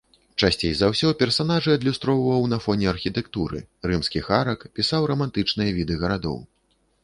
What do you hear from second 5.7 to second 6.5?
віды гарадоў.